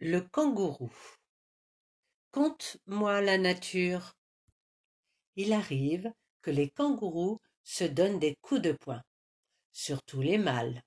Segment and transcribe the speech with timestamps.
[0.00, 0.92] Le kangourou.
[2.30, 4.14] Conte-moi la nature.
[5.34, 9.02] Il arrive que les kangourous se donnent des coups de poing,
[9.72, 10.84] surtout les mâles.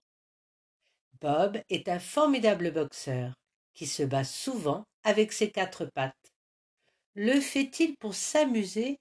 [1.19, 3.33] Bob est un formidable boxeur
[3.73, 6.31] qui se bat souvent avec ses quatre pattes.
[7.13, 8.97] Le fait-il pour s'amuser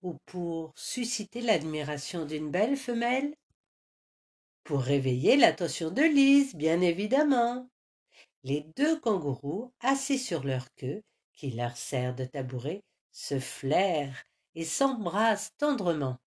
[0.00, 3.34] ou pour susciter l'admiration d'une belle femelle?
[4.64, 7.68] Pour réveiller l'attention de Lise, bien évidemment
[8.42, 12.82] les deux kangourous assis sur leur queue qui leur sert de tabouret
[13.12, 16.18] se flairent et s'embrassent tendrement.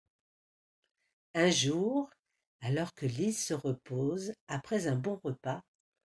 [1.35, 2.11] Un jour
[2.61, 5.63] alors que lise se repose après un bon repas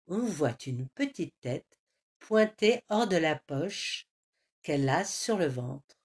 [0.07, 1.79] on voit une petite tête
[2.19, 4.07] pointer hors de la poche
[4.63, 5.97] qu'elle a sur le ventre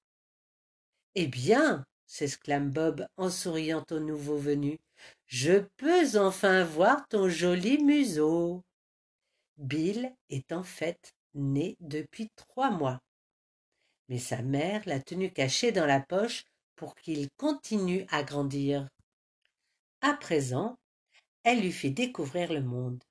[1.16, 1.86] eh bien!
[2.06, 4.80] s'exclame bob en souriant au nouveau venu
[5.26, 8.64] je peux enfin voir ton joli museau
[9.60, 13.02] Bill est en fait né depuis trois mois.
[14.08, 16.46] Mais sa mère l'a tenu caché dans la poche
[16.78, 18.88] pour qu'il continue à grandir.
[20.00, 20.78] À présent,
[21.44, 23.04] elle lui fait découvrir le monde.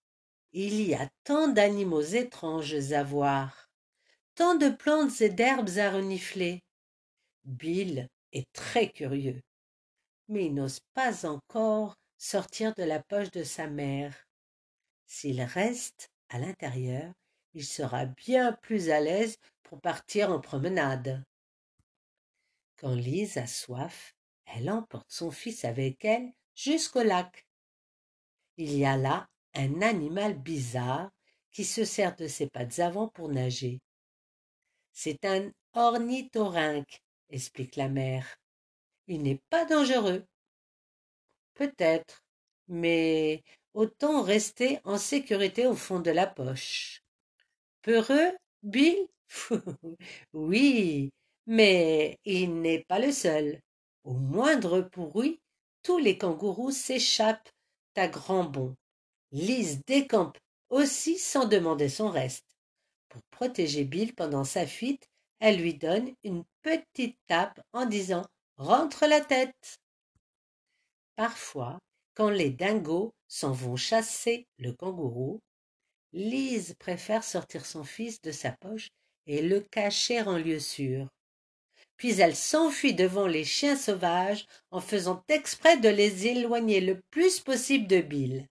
[0.53, 3.69] Il y a tant d'animaux étranges à voir,
[4.35, 6.63] tant de plantes et d'herbes à renifler.
[7.45, 9.43] Bill est très curieux,
[10.29, 14.27] mais il n'ose pas encore sortir de la poche de sa mère.
[15.05, 17.13] S'il reste à l'intérieur,
[17.55, 21.25] il sera bien plus à l'aise pour partir en promenade.
[22.77, 24.15] Quand Lise a soif,
[24.47, 27.47] elle emporte son fils avec elle jusqu'au lac.
[28.57, 31.11] Il y a là un animal bizarre
[31.51, 33.81] qui se sert de ses pattes avant pour nager.
[34.93, 38.37] C'est un ornithorynque, explique la mère.
[39.07, 40.25] Il n'est pas dangereux.
[41.55, 42.23] Peut-être,
[42.69, 43.43] mais
[43.79, 47.05] autant rester en sécurité au fond de la poche.
[47.83, 49.07] Peureux, Bill?
[50.33, 51.11] Oui,
[51.47, 53.61] mais il n'est pas le seul.
[54.03, 55.41] Au moindre bruit,
[55.85, 57.51] tous les kangourous s'échappent
[57.95, 58.75] à grand bond.
[59.31, 60.39] Lise décampe
[60.71, 62.57] aussi sans demander son reste.
[63.09, 65.09] Pour protéger Bill pendant sa fuite,
[65.39, 69.79] elle lui donne une petite tape en disant Rentre la tête.
[71.15, 71.79] Parfois,
[72.19, 75.39] quand les dingos s'en vont chasser le kangourou,
[76.13, 78.89] Lise préfère sortir son fils de sa poche
[79.27, 81.07] et le cacher en lieu sûr.
[81.97, 87.39] Puis elle s'enfuit devant les chiens sauvages en faisant exprès de les éloigner le plus
[87.39, 88.49] possible de Bill.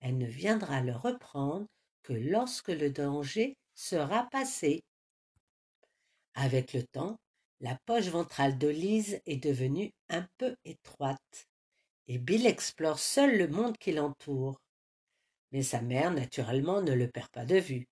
[0.00, 1.66] Elle ne viendra le reprendre
[2.02, 4.80] que lorsque le danger sera passé.
[6.32, 7.18] Avec le temps,
[7.60, 11.46] la poche ventrale de Lise est devenue un peu étroite
[12.08, 14.60] et Bill explore seul le monde qui l'entoure.
[15.52, 17.86] Mais sa mère, naturellement, ne le perd pas de vue.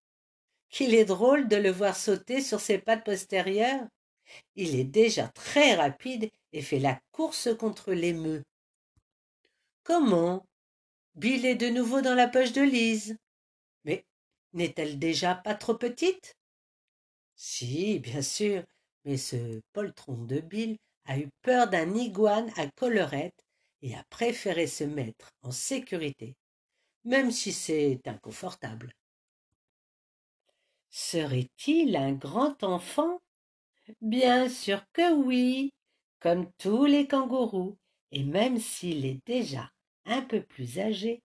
[0.69, 3.87] Qu'il est drôle de le voir sauter sur ses pattes postérieures.
[4.57, 8.43] Il est déjà très rapide et fait la course contre l'émeu.
[9.83, 10.47] Comment?
[11.15, 13.17] Bill est de nouveau dans la poche de Lise.
[13.85, 14.05] Mais
[14.53, 16.37] n'est-elle déjà pas trop petite?
[17.37, 18.65] Si, bien sûr,
[19.05, 23.44] mais ce poltron de Bill a eu peur d'un iguane à collerette
[23.85, 26.35] et a préféré se mettre en sécurité,
[27.05, 28.95] même si c'est inconfortable.
[30.89, 33.21] Serait-il un grand enfant?
[34.01, 35.75] Bien sûr que oui,
[36.19, 37.77] comme tous les kangourous,
[38.11, 39.71] et même s'il est déjà
[40.07, 41.23] un peu plus âgé,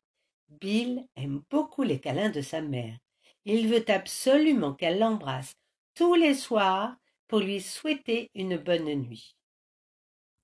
[0.50, 2.98] Bill aime beaucoup les câlins de sa mère.
[3.46, 5.54] Il veut absolument qu'elle l'embrasse
[5.96, 6.98] tous les soirs
[7.28, 9.38] pour lui souhaiter une bonne nuit.